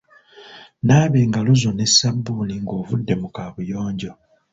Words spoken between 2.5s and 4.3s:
ng'ovudde mu kaabuyonjo.